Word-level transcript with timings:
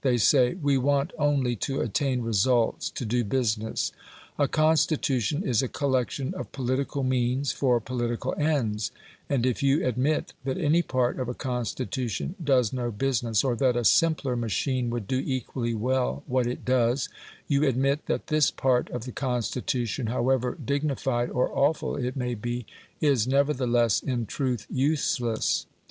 They 0.03 0.17
say, 0.17 0.55
we 0.55 0.79
want 0.79 1.13
only 1.19 1.55
to 1.57 1.79
attain 1.81 2.23
results, 2.23 2.89
to 2.89 3.05
do 3.05 3.23
business: 3.23 3.91
a 4.35 4.47
constitution 4.47 5.43
is 5.43 5.61
a 5.61 5.67
collection 5.67 6.33
of 6.33 6.51
political 6.51 7.03
means 7.03 7.51
for 7.51 7.79
political 7.79 8.33
ends, 8.35 8.89
and 9.29 9.45
if 9.45 9.61
you 9.61 9.85
admit 9.85 10.33
that 10.43 10.57
any 10.57 10.81
part 10.81 11.19
of 11.19 11.29
a 11.29 11.35
constitution 11.35 12.33
does 12.43 12.73
no 12.73 12.89
business, 12.89 13.43
or 13.43 13.55
that 13.57 13.75
a 13.77 13.85
simpler 13.85 14.35
machine 14.35 14.89
would 14.89 15.05
do 15.07 15.21
equally 15.23 15.75
well 15.75 16.23
what 16.25 16.47
it 16.47 16.65
does, 16.65 17.07
you 17.47 17.63
admit 17.63 18.07
that 18.07 18.25
this 18.25 18.49
part 18.49 18.89
of 18.89 19.05
the 19.05 19.11
constitution, 19.11 20.07
however 20.07 20.57
dignified 20.65 21.29
or 21.29 21.55
awful 21.55 21.95
it 21.95 22.15
may 22.15 22.33
be, 22.33 22.65
is 23.01 23.27
nevertheless 23.27 24.01
in 24.01 24.25
truth 24.25 24.65
useless. 24.67 25.67